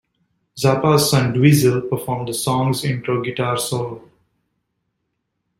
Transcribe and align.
Zappa's 0.57 1.11
son, 1.11 1.31
Dweezil 1.31 1.87
performed 1.87 2.27
the 2.27 2.33
song's 2.33 2.83
intro 2.83 3.21
guitar 3.21 3.55
solo. 3.59 4.01